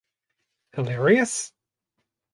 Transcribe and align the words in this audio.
Hilarious? 0.73 1.53